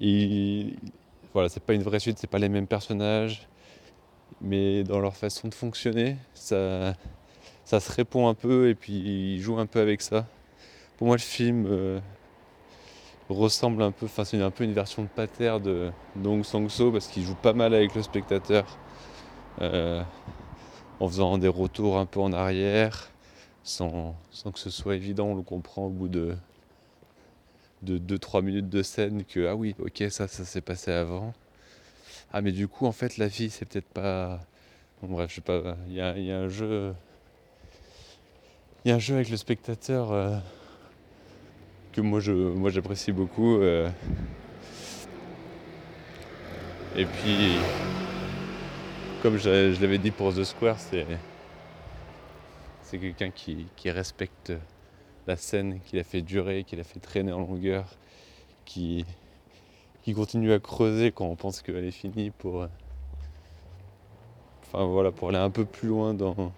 et 0.00 0.74
voilà, 1.32 1.48
c'est 1.48 1.62
pas 1.62 1.74
une 1.74 1.82
vraie 1.82 2.00
suite, 2.00 2.18
c'est 2.18 2.30
pas 2.30 2.38
les 2.38 2.48
mêmes 2.48 2.66
personnages, 2.66 3.46
mais 4.40 4.82
dans 4.82 4.98
leur 4.98 5.16
façon 5.16 5.48
de 5.48 5.54
fonctionner, 5.54 6.16
ça, 6.34 6.94
ça 7.64 7.80
se 7.80 7.92
répond 7.92 8.28
un 8.28 8.34
peu 8.34 8.68
et 8.68 8.74
puis 8.74 8.92
ils 8.92 9.40
jouent 9.40 9.58
un 9.58 9.66
peu 9.66 9.80
avec 9.80 10.02
ça. 10.02 10.26
Pour 10.96 11.06
moi, 11.06 11.16
le 11.16 11.22
film 11.22 11.66
euh, 11.68 12.00
ressemble 13.28 13.82
un 13.82 13.92
peu, 13.92 14.06
enfin 14.06 14.24
c'est 14.24 14.40
un 14.40 14.50
peu 14.50 14.64
une 14.64 14.72
version 14.72 15.02
de 15.02 15.08
pater 15.08 15.58
de 15.62 15.92
Dong 16.16 16.44
Sang-so 16.44 16.90
parce 16.90 17.06
qu'il 17.06 17.24
joue 17.24 17.36
pas 17.36 17.52
mal 17.52 17.72
avec 17.72 17.94
le 17.94 18.02
spectateur 18.02 18.64
euh, 19.60 20.02
en 20.98 21.08
faisant 21.08 21.38
des 21.38 21.48
retours 21.48 21.98
un 21.98 22.06
peu 22.06 22.20
en 22.20 22.32
arrière 22.32 23.10
sans, 23.62 24.14
sans 24.30 24.50
que 24.52 24.58
ce 24.58 24.70
soit 24.70 24.96
évident, 24.96 25.28
on 25.28 25.34
le 25.36 25.42
comprend 25.42 25.86
au 25.86 25.90
bout 25.90 26.08
de 26.08 26.36
de 27.84 27.98
2-3 27.98 28.42
minutes 28.42 28.68
de 28.68 28.82
scène 28.82 29.24
que 29.24 29.46
ah 29.46 29.54
oui 29.54 29.74
ok 29.78 30.04
ça 30.10 30.28
ça 30.28 30.44
s'est 30.44 30.60
passé 30.60 30.90
avant 30.90 31.34
ah 32.32 32.40
mais 32.40 32.52
du 32.52 32.66
coup 32.68 32.86
en 32.86 32.92
fait 32.92 33.16
la 33.16 33.28
fille 33.28 33.50
c'est 33.50 33.64
peut-être 33.64 33.88
pas 33.88 34.40
bon, 35.02 35.14
bref 35.14 35.30
je 35.30 35.36
sais 35.36 35.40
pas 35.40 35.76
il 35.88 35.94
y 35.94 36.00
a, 36.00 36.08
un 36.08 36.48
jeu 36.48 36.94
il 38.84 38.88
y 38.88 38.92
a 38.92 38.96
un 38.96 38.98
jeu 38.98 39.14
avec 39.14 39.30
le 39.30 39.36
spectateur 39.36 40.12
euh, 40.12 40.36
que 41.92 42.00
moi 42.00 42.20
je 42.20 42.32
moi 42.32 42.70
j'apprécie 42.70 43.12
beaucoup 43.12 43.58
euh. 43.58 43.88
et 46.96 47.04
puis 47.04 47.56
comme 49.22 49.38
je, 49.38 49.80
l'avais 49.80 49.98
dit 49.98 50.10
pour 50.10 50.34
The 50.34 50.44
Square 50.44 50.78
c'est 50.78 51.06
c'est 52.82 52.98
quelqu'un 52.98 53.30
qui, 53.30 53.66
qui 53.76 53.90
respecte 53.90 54.52
la 55.26 55.36
scène 55.36 55.80
qu'il 55.80 55.98
a 55.98 56.04
fait 56.04 56.22
durer, 56.22 56.64
qu'il 56.64 56.80
a 56.80 56.84
fait 56.84 57.00
traîner 57.00 57.32
en 57.32 57.40
longueur, 57.40 57.86
qui, 58.64 59.04
continue 60.14 60.52
à 60.52 60.58
creuser 60.58 61.12
quand 61.12 61.26
on 61.26 61.36
pense 61.36 61.62
qu'elle 61.62 61.84
est 61.84 61.90
finie 61.90 62.30
pour, 62.30 62.62
euh, 62.62 62.68
enfin 64.62 64.84
voilà, 64.84 65.12
pour 65.12 65.28
aller 65.30 65.38
un 65.38 65.50
peu 65.50 65.64
plus 65.64 65.88
loin 65.88 66.12
dans, 66.14 66.52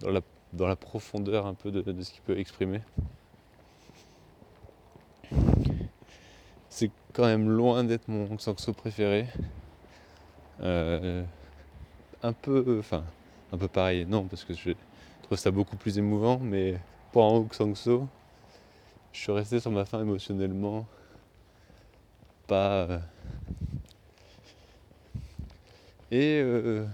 dans, 0.00 0.10
la, 0.10 0.20
dans 0.52 0.66
la 0.66 0.76
profondeur 0.76 1.46
un 1.46 1.54
peu 1.54 1.70
de, 1.70 2.02
ce 2.02 2.12
qu'il 2.12 2.22
peut 2.22 2.38
exprimer. 2.38 2.80
C'est 6.68 6.90
quand 7.12 7.26
même 7.26 7.50
loin 7.50 7.84
d'être 7.84 8.08
mon 8.08 8.38
saxo 8.38 8.72
préféré. 8.72 9.26
Euh, 10.60 11.24
un 12.22 12.32
peu, 12.32 12.76
enfin, 12.78 13.04
un 13.52 13.58
peu 13.58 13.68
pareil, 13.68 14.06
non, 14.06 14.24
parce 14.24 14.44
que 14.44 14.54
je, 14.54 14.70
ça 15.36 15.50
beaucoup 15.50 15.76
plus 15.76 15.98
émouvant, 15.98 16.38
mais 16.38 16.78
pour 17.12 17.24
un 17.24 17.28
Hong 17.28 17.52
Sang-so, 17.52 18.08
je 19.12 19.20
suis 19.20 19.32
resté 19.32 19.60
sur 19.60 19.70
ma 19.70 19.84
fin 19.84 20.00
émotionnellement. 20.00 20.86
Pas. 22.46 22.86
Euh, 22.88 22.98
et. 26.10 26.40
Euh, 26.42 26.86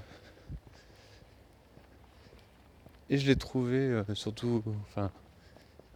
et 3.10 3.16
je 3.16 3.26
l'ai 3.26 3.36
trouvé 3.36 3.78
euh, 3.78 4.14
surtout. 4.14 4.62
Enfin. 4.88 5.10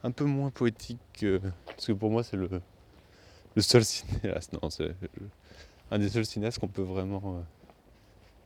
Un 0.04 0.10
peu 0.10 0.24
moins 0.24 0.50
poétique 0.50 1.00
que. 1.12 1.40
Parce 1.66 1.86
que 1.86 1.92
pour 1.92 2.10
moi, 2.10 2.22
c'est 2.22 2.36
le. 2.36 2.48
Le 3.54 3.62
seul 3.62 3.84
cinéaste. 3.84 4.52
Non, 4.62 4.70
c'est. 4.70 4.94
Un 5.90 5.98
des 5.98 6.08
seuls 6.08 6.24
cinéastes 6.24 6.58
qu'on 6.58 6.68
peut 6.68 6.82
vraiment. 6.82 7.44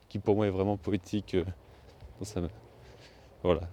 qui 0.09 0.19
pour 0.19 0.35
moi 0.37 0.47
est 0.47 0.51
vraiment 0.51 0.77
poétique. 0.77 1.37
Voilà. 3.43 3.69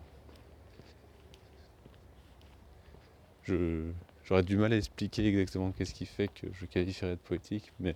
J'aurais 3.45 4.43
du 4.43 4.57
mal 4.57 4.73
à 4.73 4.77
expliquer 4.77 5.27
exactement 5.27 5.71
qu'est-ce 5.71 5.93
qui 5.93 6.05
fait 6.05 6.27
que 6.27 6.47
je 6.53 6.65
qualifierais 6.65 7.15
de 7.15 7.21
poétique, 7.21 7.71
mais. 7.79 7.95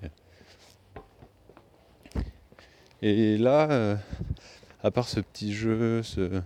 Et 3.01 3.37
là, 3.37 3.69
euh, 3.71 3.95
à 4.83 4.91
part 4.91 5.07
ce 5.07 5.19
petit 5.19 5.53
jeu, 5.53 6.03
ce. 6.03 6.41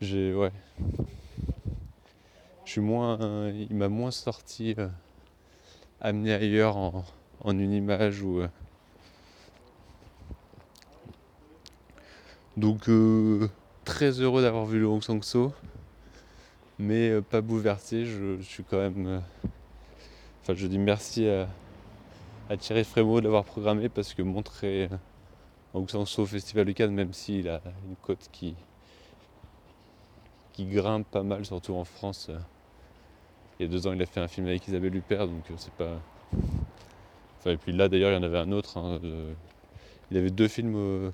J'ai. 0.00 0.34
Ouais. 0.34 0.52
Je 2.64 2.70
suis 2.70 2.80
moins. 2.80 3.50
il 3.50 3.74
m'a 3.74 3.88
moins 3.88 4.10
sorti. 4.10 4.74
Euh, 4.78 4.88
amené 6.00 6.34
ailleurs 6.34 6.76
en, 6.76 7.04
une 7.44 7.72
image 7.72 8.22
ou. 8.22 8.40
Euh. 8.40 8.48
donc 12.56 12.88
très 13.84 14.20
heureux 14.20 14.42
d'avoir 14.42 14.64
vu 14.64 14.80
le 14.80 14.86
Hong 14.86 15.02
Sang-so, 15.02 15.52
mais 16.78 17.10
euh, 17.10 17.20
pas 17.20 17.40
bouleversé. 17.40 18.04
Je, 18.06 18.40
suis 18.40 18.64
quand 18.64 18.78
même. 18.78 19.06
Euh, 19.06 19.20
enfin, 20.42 20.54
je 20.54 20.66
dis 20.66 20.78
merci 20.78 21.28
à, 21.28 21.46
Thierry 22.58 22.84
Frémaux 22.84 23.20
d'avoir 23.20 23.44
programmé 23.44 23.88
parce 23.88 24.14
que 24.14 24.22
montrer 24.22 24.84
euh, 24.84 24.96
Hong 25.74 25.88
Sang-so 25.88 26.22
au 26.22 26.26
Festival 26.26 26.64
de 26.64 26.72
Cannes, 26.72 26.94
même 26.94 27.12
s'il 27.12 27.48
a 27.48 27.60
une 27.88 27.96
cote 27.96 28.28
qui, 28.32 28.54
qui 30.52 30.64
grimpe 30.66 31.06
pas 31.10 31.22
mal, 31.22 31.44
surtout 31.44 31.74
en 31.74 31.84
France. 31.84 32.30
il 33.58 33.66
y 33.66 33.68
a 33.68 33.70
deux 33.70 33.86
ans, 33.86 33.92
il 33.92 34.02
a 34.02 34.06
fait 34.06 34.20
un 34.20 34.28
film 34.28 34.46
avec 34.46 34.66
Isabelle 34.66 34.96
Huppert, 34.96 35.28
donc 35.28 35.44
c'est 35.56 35.72
pas. 35.74 36.00
Enfin, 37.38 37.50
et 37.50 37.56
puis 37.56 37.72
là, 37.72 37.88
d'ailleurs, 37.88 38.10
il 38.10 38.14
y 38.14 38.18
en 38.18 38.22
avait 38.22 38.38
un 38.38 38.52
autre. 38.52 38.78
Hein, 38.78 38.98
il 40.10 40.16
avait 40.16 40.30
deux 40.30 40.48
films 40.48 41.12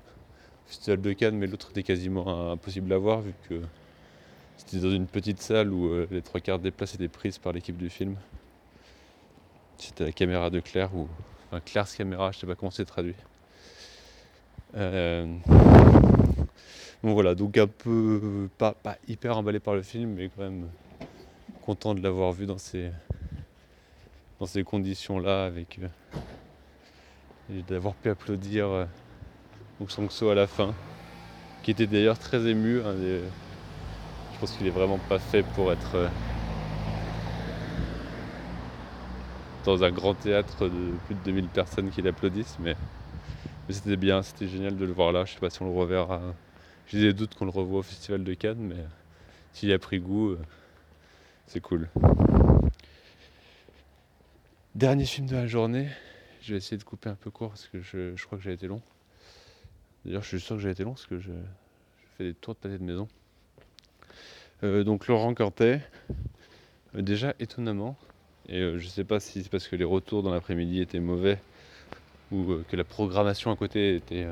Festival 0.71 1.01
de 1.01 1.11
Cannes, 1.11 1.37
mais 1.37 1.47
l'autre 1.47 1.71
était 1.71 1.83
quasiment 1.83 2.49
impossible 2.53 2.93
à 2.93 2.97
voir 2.97 3.19
vu 3.19 3.33
que 3.49 3.61
c'était 4.55 4.77
dans 4.77 4.91
une 4.91 5.05
petite 5.05 5.41
salle 5.41 5.69
où 5.73 5.87
euh, 5.87 6.07
les 6.11 6.21
trois 6.21 6.39
quarts 6.39 6.59
des 6.59 6.71
places 6.71 6.95
étaient 6.95 7.09
prises 7.09 7.37
par 7.37 7.51
l'équipe 7.51 7.75
du 7.75 7.89
film. 7.89 8.15
C'était 9.75 10.05
la 10.05 10.11
caméra 10.13 10.49
de 10.49 10.61
Claire 10.61 10.95
ou 10.95 11.09
enfin 11.47 11.59
Claire's 11.59 11.93
caméra, 11.93 12.31
je 12.31 12.39
sais 12.39 12.47
pas 12.47 12.55
comment 12.55 12.71
c'est 12.71 12.85
traduit. 12.85 13.15
Euh, 14.77 15.25
bon 17.03 17.13
voilà, 17.15 17.35
donc 17.35 17.57
un 17.57 17.67
peu 17.67 18.47
pas, 18.57 18.71
pas 18.71 18.97
hyper 19.09 19.37
emballé 19.37 19.59
par 19.59 19.75
le 19.75 19.81
film, 19.81 20.13
mais 20.13 20.29
quand 20.29 20.43
même 20.43 20.69
content 21.65 21.93
de 21.93 22.01
l'avoir 22.01 22.31
vu 22.31 22.45
dans 22.45 22.57
ces 22.57 22.91
dans 24.39 24.45
ces 24.45 24.63
conditions-là, 24.63 25.43
avec 25.43 25.81
euh, 27.49 27.61
d'avoir 27.67 27.93
pu 27.93 28.09
applaudir 28.09 28.87
donc 29.81 29.89
Songso 29.89 30.29
à 30.29 30.35
la 30.35 30.45
fin, 30.45 30.75
qui 31.63 31.71
était 31.71 31.87
d'ailleurs 31.87 32.19
très 32.19 32.45
ému. 32.45 32.81
Je 32.83 34.39
pense 34.39 34.51
qu'il 34.51 34.67
est 34.67 34.71
vraiment 34.71 34.99
pas 35.09 35.17
fait 35.17 35.41
pour 35.41 35.71
être 35.71 35.95
euh, 35.95 36.07
dans 39.65 39.83
un 39.83 39.89
grand 39.89 40.13
théâtre 40.13 40.65
de 40.69 40.91
plus 41.07 41.15
de 41.15 41.19
2000 41.25 41.47
personnes 41.47 41.89
qui 41.89 42.03
l'applaudissent, 42.03 42.57
mais, 42.59 42.75
c'était 43.69 43.97
bien, 43.97 44.21
c'était 44.21 44.47
génial 44.47 44.77
de 44.77 44.85
le 44.85 44.91
voir 44.91 45.11
là. 45.11 45.25
Je 45.25 45.33
sais 45.33 45.39
pas 45.39 45.49
si 45.49 45.59
on 45.63 45.65
le 45.65 45.75
reverra. 45.75 46.21
J'ai 46.85 46.99
des 46.99 47.13
doutes 47.13 47.33
qu'on 47.33 47.45
le 47.45 47.51
revoit 47.51 47.79
au 47.79 47.83
Festival 47.83 48.23
de 48.23 48.33
Cannes, 48.35 48.59
mais 48.59 48.85
s'il 49.51 49.73
a 49.73 49.79
pris 49.79 49.99
goût, 49.99 50.29
euh, 50.29 50.39
c'est 51.47 51.59
cool. 51.59 51.89
Dernier 54.75 55.05
film 55.05 55.25
de 55.25 55.35
la 55.35 55.47
journée. 55.47 55.87
Je 56.43 56.51
vais 56.51 56.57
essayer 56.57 56.77
de 56.77 56.83
couper 56.83 57.09
un 57.09 57.15
peu 57.15 57.31
court 57.31 57.49
parce 57.49 57.67
que 57.67 57.81
je 57.81 58.23
crois 58.23 58.37
que 58.37 58.43
j'ai 58.43 58.53
été 58.53 58.67
long. 58.67 58.81
D'ailleurs, 60.05 60.23
je 60.23 60.27
suis 60.29 60.39
sûr 60.39 60.55
que 60.55 60.61
j'ai 60.61 60.71
été 60.71 60.83
long 60.83 60.93
parce 60.93 61.05
que 61.05 61.19
je, 61.19 61.31
fais 62.17 62.23
des 62.23 62.33
tours 62.33 62.55
de 62.55 62.59
pâté 62.59 62.77
de 62.77 62.83
maison. 62.83 63.07
Euh, 64.63 64.83
donc 64.83 65.07
Laurent 65.07 65.33
Cortet, 65.33 65.81
euh, 66.95 67.01
déjà 67.01 67.33
étonnamment, 67.39 67.95
et 68.49 68.59
euh, 68.59 68.79
je 68.79 68.85
ne 68.85 68.89
sais 68.89 69.03
pas 69.03 69.19
si 69.19 69.43
c'est 69.43 69.49
parce 69.49 69.67
que 69.67 69.75
les 69.75 69.83
retours 69.83 70.23
dans 70.23 70.31
l'après-midi 70.31 70.81
étaient 70.81 70.99
mauvais 70.99 71.39
ou 72.31 72.57
que 72.69 72.75
la 72.75 72.83
programmation 72.83 73.51
à 73.51 73.55
côté 73.55 73.95
était, 73.95 74.25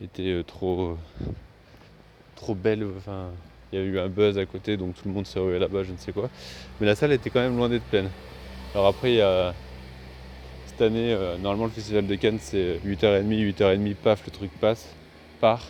était 0.00 0.42
trop, 0.44 0.96
trop 2.36 2.54
belle. 2.54 2.86
Enfin, 2.96 3.30
il 3.72 3.78
y 3.78 3.82
a 3.82 3.84
eu 3.84 3.98
un 3.98 4.08
buzz 4.08 4.38
à 4.38 4.46
côté, 4.46 4.76
donc 4.76 4.94
tout 4.94 5.08
le 5.08 5.12
monde 5.12 5.26
s'est 5.26 5.40
rué 5.40 5.58
là-bas, 5.58 5.82
je 5.82 5.92
ne 5.92 5.96
sais 5.96 6.12
quoi. 6.12 6.30
Mais 6.80 6.86
la 6.86 6.94
salle 6.94 7.12
était 7.12 7.28
quand 7.28 7.40
même 7.40 7.56
loin 7.56 7.68
d'être 7.68 7.84
pleine. 7.84 8.08
Alors 8.72 8.86
après, 8.86 9.12
il 9.12 9.16
y 9.16 9.20
a 9.20 9.52
année, 10.82 11.12
euh, 11.12 11.36
normalement 11.38 11.66
le 11.66 11.70
festival 11.70 12.06
de 12.06 12.14
Cannes 12.14 12.38
c'est 12.40 12.78
8h30, 12.84 13.54
8h30, 13.54 13.94
paf, 13.94 14.24
le 14.26 14.30
truc 14.30 14.50
passe, 14.60 14.94
part. 15.40 15.66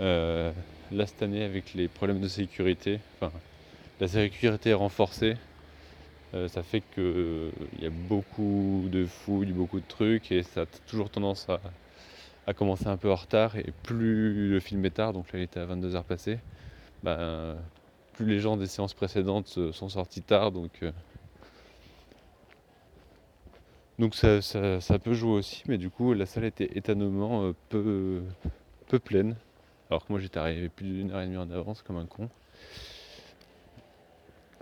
Euh, 0.00 0.52
là 0.92 1.06
cette 1.06 1.22
année 1.22 1.42
avec 1.42 1.74
les 1.74 1.88
problèmes 1.88 2.20
de 2.20 2.28
sécurité, 2.28 3.00
enfin 3.20 3.32
la 4.00 4.08
sécurité 4.08 4.70
est 4.70 4.74
renforcée, 4.74 5.36
euh, 6.34 6.48
ça 6.48 6.62
fait 6.62 6.82
qu'il 6.94 7.52
y 7.80 7.86
a 7.86 7.90
beaucoup 7.90 8.84
de 8.90 9.06
fouilles, 9.06 9.52
beaucoup 9.52 9.80
de 9.80 9.86
trucs 9.86 10.30
et 10.32 10.42
ça 10.42 10.62
a 10.62 10.66
toujours 10.86 11.10
tendance 11.10 11.48
à, 11.48 11.60
à, 12.46 12.52
commencer 12.52 12.88
un 12.88 12.96
peu 12.96 13.10
en 13.10 13.16
retard 13.16 13.56
et 13.56 13.72
plus 13.82 14.50
le 14.50 14.60
film 14.60 14.84
est 14.84 14.90
tard, 14.90 15.12
donc 15.12 15.32
là 15.32 15.38
il 15.38 15.42
était 15.42 15.60
à 15.60 15.66
22h 15.66 16.02
passé, 16.04 16.38
ben, 17.02 17.56
plus 18.14 18.26
les 18.26 18.40
gens 18.40 18.56
des 18.56 18.66
séances 18.66 18.94
précédentes 18.94 19.72
sont 19.72 19.88
sortis 19.88 20.22
tard, 20.22 20.52
donc 20.52 20.82
donc 23.98 24.14
ça, 24.14 24.98
peut 25.02 25.14
jouer 25.14 25.32
aussi, 25.32 25.62
mais 25.68 25.78
du 25.78 25.88
coup 25.88 26.12
la 26.12 26.26
salle 26.26 26.44
était 26.44 26.76
étonnamment 26.76 27.44
euh, 27.44 27.54
peu, 27.70 28.22
peu 28.88 28.98
pleine. 28.98 29.36
Alors 29.88 30.04
que 30.04 30.12
moi 30.12 30.20
j'étais 30.20 30.38
arrivé 30.38 30.68
plus 30.68 30.86
d'une 30.86 31.10
heure 31.12 31.22
et 31.22 31.26
demie 31.26 31.38
en 31.38 31.50
avance 31.50 31.82
comme 31.82 31.96
un 31.96 32.04
con. 32.04 32.28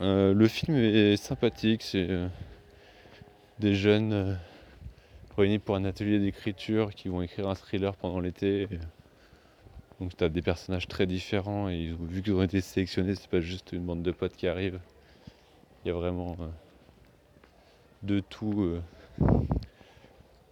Euh, 0.01 0.35
le 0.35 0.49
film 0.49 0.77
est 0.77 1.17
sympathique, 1.17 1.83
c'est 1.83 2.09
euh, 2.09 2.29
des 3.59 3.75
jeunes 3.75 4.39
réunis 5.37 5.59
pour 5.59 5.75
un 5.75 5.85
atelier 5.85 6.21
d'écriture 6.21 6.95
qui 6.95 7.09
vont 7.09 7.21
écrire 7.21 7.49
un 7.49 7.57
thriller 7.57 7.97
pendant 7.97 8.21
l'été. 8.21 8.69
Donc 10.01 10.17
tu 10.17 10.23
as 10.23 10.29
des 10.29 10.43
personnages 10.43 10.87
très 10.87 11.07
différents 11.07 11.69
et 11.69 11.93
vu 12.09 12.23
qu'ils 12.23 12.35
ont 12.35 12.43
été 12.43 12.61
sélectionnés, 12.61 13.17
c'est 13.17 13.31
pas 13.31 13.41
juste 13.41 13.73
une 13.73 13.85
bande 13.85 14.03
de 14.03 14.13
potes 14.13 14.37
qui 14.37 14.47
arrivent. 14.47 14.81
Il 15.85 15.89
y 15.89 15.91
a 15.91 15.95
vraiment 15.95 16.37
de 18.03 18.21
tout 18.21 18.79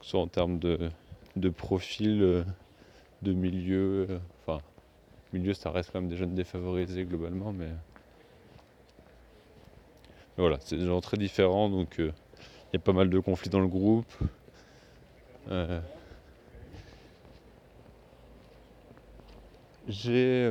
soit 0.03 0.21
en 0.21 0.29
termes 0.29 0.59
de, 0.59 0.91
profil, 1.49 2.23
euh, 2.23 2.45
de 3.23 3.33
milieu. 3.33 4.07
Euh, 4.11 4.19
enfin, 4.41 4.61
milieu, 5.33 5.55
ça 5.55 5.71
reste 5.71 5.91
quand 5.93 6.01
même 6.01 6.11
des 6.11 6.17
jeunes 6.17 6.35
défavorisés 6.35 7.05
globalement, 7.05 7.53
mais. 7.53 7.71
voilà, 10.37 10.59
c'est 10.61 10.77
des 10.77 10.87
gens 10.87 11.01
très 11.01 11.17
différents, 11.17 11.71
donc 11.71 11.99
euh, 12.01 12.13
il 12.73 12.75
y 12.75 12.77
a 12.77 12.81
pas 12.81 12.93
mal 12.93 13.09
de 13.09 13.19
conflits 13.19 13.51
dans 13.51 13.61
le 13.61 13.69
groupe. 13.69 14.13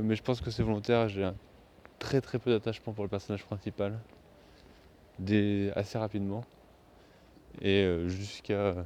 mais 0.03 0.15
je 0.15 0.21
pense 0.23 0.41
que 0.41 0.51
c'est 0.51 0.63
volontaire, 0.63 1.07
j'ai 1.09 1.29
très 1.99 2.21
très 2.21 2.39
peu 2.39 2.51
d'attachement 2.51 2.93
pour 2.93 3.03
le 3.03 3.09
personnage 3.09 3.43
principal, 3.45 3.99
assez 5.75 5.97
rapidement, 5.97 6.43
et 7.61 7.85
jusqu'à 8.07 8.85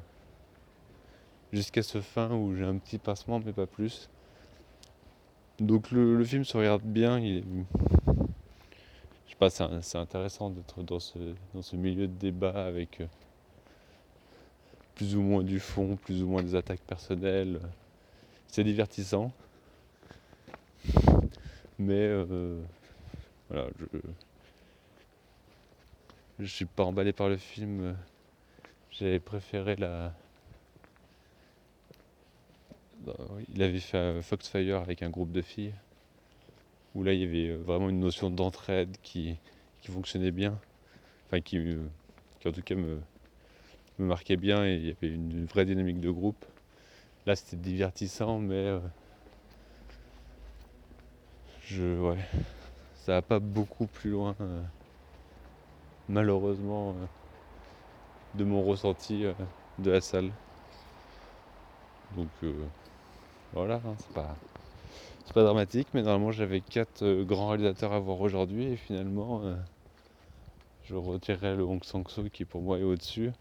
jusqu'à 1.53 1.83
ce 1.83 2.01
fin 2.01 2.31
où 2.31 2.55
j'ai 2.55 2.65
un 2.65 2.77
petit 2.77 2.97
passement 2.97 3.39
mais 3.39 3.53
pas 3.53 3.67
plus. 3.67 4.09
Donc 5.59 5.91
le, 5.91 6.21
film 6.25 6.43
se 6.43 6.57
regarde 6.57 6.81
bien, 6.83 7.17
il 7.17 7.37
est... 7.37 7.43
Je 9.25 9.31
sais 9.31 9.37
pas, 9.39 9.49
c'est 9.49 9.97
intéressant 9.97 10.49
d'être 10.49 10.83
dans 10.83 10.99
ce, 10.99 11.17
dans 11.53 11.61
ce 11.61 11.77
milieu 11.77 12.07
de 12.07 12.13
débat 12.13 12.65
avec 12.65 12.99
euh, 12.99 13.07
plus 14.95 15.15
ou 15.15 15.21
moins 15.21 15.43
du 15.43 15.61
fond, 15.61 15.95
plus 15.95 16.23
ou 16.23 16.27
moins 16.27 16.43
des 16.43 16.55
attaques 16.55 16.81
personnelles. 16.81 17.61
C'est 18.47 18.65
divertissant. 18.65 19.31
Mais 21.79 22.05
euh, 22.05 22.61
voilà, 23.49 23.67
je, 23.79 23.99
je 26.39 26.45
suis 26.45 26.65
pas 26.65 26.83
emballé 26.83 27.13
par 27.13 27.29
le 27.29 27.37
film. 27.37 27.95
J'avais 28.97 29.19
préféré 29.19 29.75
la, 29.75 30.13
il 33.53 33.61
avait 33.61 33.81
fait 33.81 33.97
un 33.97 34.21
Foxfire 34.21 34.77
avec 34.77 35.03
un 35.03 35.09
groupe 35.09 35.33
de 35.33 35.41
filles, 35.41 35.73
où 36.93 37.03
là 37.03 37.11
il 37.11 37.19
y 37.19 37.23
avait 37.25 37.57
vraiment 37.57 37.89
une 37.89 37.99
notion 37.99 38.29
d'entraide 38.29 38.95
qui, 39.03 39.35
qui 39.81 39.91
fonctionnait 39.91 40.31
bien, 40.31 40.57
enfin 41.27 41.41
qui, 41.41 41.59
qui 42.39 42.47
en 42.47 42.53
tout 42.53 42.61
cas 42.61 42.75
me, 42.75 43.01
me 43.99 44.05
marquait 44.05 44.37
bien 44.37 44.65
et 44.65 44.75
il 44.75 44.85
y 44.85 44.91
avait 44.91 45.13
une 45.13 45.45
vraie 45.45 45.65
dynamique 45.65 45.99
de 45.99 46.09
groupe. 46.09 46.45
Là 47.25 47.35
c'était 47.35 47.57
divertissant 47.57 48.39
mais 48.39 48.79
je 51.65 51.99
ouais 51.99 52.19
ça 53.03 53.13
va 53.13 53.21
pas 53.21 53.39
beaucoup 53.39 53.87
plus 53.87 54.11
loin 54.11 54.35
malheureusement 56.07 56.95
de 58.35 58.43
mon 58.43 58.63
ressenti 58.63 59.25
de 59.79 59.91
la 59.91 60.01
salle. 60.01 60.31
Donc 62.15 62.29
euh, 62.43 62.53
voilà, 63.53 63.75
hein, 63.85 63.95
c'est 63.97 64.13
pas, 65.33 65.43
dramatique, 65.43 65.87
mais 65.93 66.01
normalement 66.01 66.31
j'avais 66.31 66.61
quatre 66.61 67.03
euh, 67.03 67.25
grands 67.25 67.49
réalisateurs 67.49 67.91
à 67.91 67.99
voir 67.99 68.21
aujourd'hui 68.21 68.65
et 68.67 68.77
finalement 68.77 69.41
euh, 69.43 69.55
je 70.83 70.95
retirerai 70.95 71.57
le 71.57 71.63
Hong 71.63 71.83
Sang-soo 71.83 72.29
qui 72.29 72.45
pour 72.45 72.61
moi 72.61 72.79
est 72.79 72.83
au-dessus. 72.83 73.31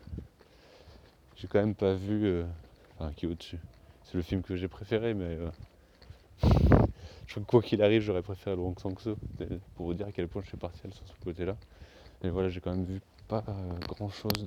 J'ai 1.37 1.47
quand 1.47 1.61
même 1.61 1.75
pas 1.75 1.95
vu. 1.95 2.43
enfin, 2.99 3.13
qui 3.13 3.27
est 3.27 3.29
au-dessus. 3.29 3.59
C'est 4.05 4.15
le 4.15 4.23
film 4.23 4.43
que 4.43 4.57
j'ai 4.57 4.69
préféré, 4.69 5.15
mais. 5.15 5.37
je 7.27 7.35
crois 7.35 7.45
quoi 7.47 7.63
qu'il 7.63 7.83
arrive, 7.83 8.03
j'aurais 8.03 8.23
préféré 8.23 8.57
le 8.57 8.63
Hong 8.63 8.79
Sang-soo. 8.79 9.17
Pour 9.75 9.87
vous 9.87 9.95
dire 9.95 10.07
à 10.07 10.13
quel 10.13 10.27
point 10.29 10.43
je 10.43 10.49
suis 10.49 10.57
partial 10.57 10.95
sur 10.95 11.07
ce 11.07 11.25
côté-là. 11.25 11.57
Mais 12.23 12.31
voilà, 12.31 12.49
j'ai 12.49 12.61
quand 12.61 12.71
même 12.71 12.85
vu 12.85 13.01
pas 13.29 13.43
grand 13.89 14.09
chose 14.11 14.47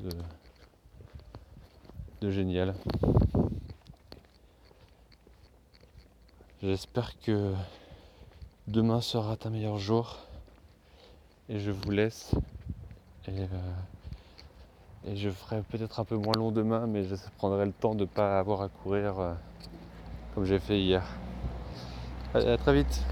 de, 2.21 2.31
génial. 2.31 2.75
J'espère 6.61 7.19
que 7.19 7.53
demain 8.67 9.01
sera 9.01 9.37
un 9.43 9.49
meilleur 9.49 9.77
jour. 9.77 10.17
Et 11.49 11.59
je 11.59 11.71
vous 11.71 11.91
laisse. 11.91 12.31
Et, 13.27 13.41
euh, 13.41 13.45
et 15.05 15.15
je 15.15 15.29
ferai 15.29 15.61
peut-être 15.61 15.99
un 15.99 16.03
peu 16.05 16.17
moins 16.17 16.33
long 16.35 16.51
demain, 16.51 16.87
mais 16.87 17.03
je 17.03 17.15
prendrai 17.37 17.65
le 17.65 17.71
temps 17.71 17.95
de 17.95 18.01
ne 18.01 18.05
pas 18.05 18.39
avoir 18.39 18.61
à 18.61 18.69
courir 18.69 19.19
euh, 19.19 19.33
comme 20.35 20.45
j'ai 20.45 20.59
fait 20.59 20.79
hier. 20.79 21.03
À 22.33 22.57
très 22.57 22.73
vite 22.73 23.05